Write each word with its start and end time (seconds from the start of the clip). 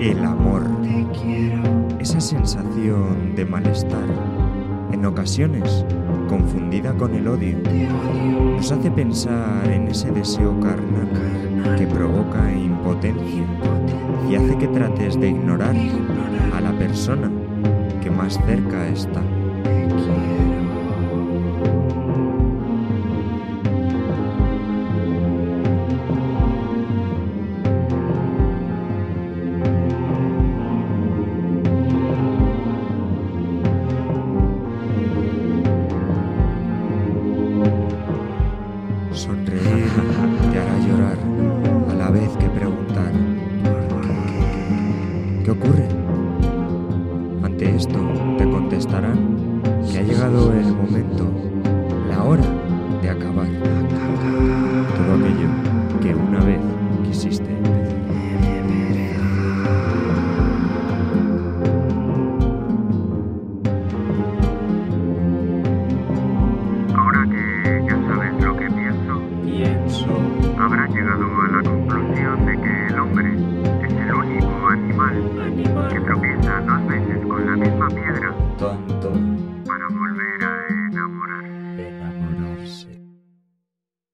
El 0.00 0.24
amor. 0.24 0.62
Esa 1.98 2.20
sensación 2.20 3.34
de 3.34 3.46
malestar, 3.46 4.06
en 4.92 5.06
ocasiones 5.06 5.84
confundida 6.28 6.92
con 6.92 7.14
el 7.14 7.26
odio, 7.26 7.56
nos 8.56 8.70
hace 8.70 8.90
pensar 8.90 9.70
en 9.70 9.88
ese 9.88 10.10
deseo 10.10 10.58
carnal 10.60 11.08
que 11.78 11.86
provoca 11.86 12.52
impotencia 12.52 13.44
y 14.30 14.34
hace 14.34 14.58
que 14.58 14.68
trates 14.68 15.18
de 15.18 15.30
ignorar 15.30 15.74
a 16.54 16.60
la 16.60 16.72
persona 16.72 17.30
que 18.02 18.10
más 18.10 18.34
cerca 18.46 18.88
está. 18.88 19.22
Ante 47.56 47.74
esto 47.74 47.98
te 48.36 48.44
contestarán 48.44 49.62
que 49.90 49.98
ha 49.98 50.02
llegado 50.02 50.52
el 50.52 50.74
momento, 50.74 51.24
la 52.06 52.22
hora 52.22 52.44
de 53.00 53.08
acabar 53.08 53.48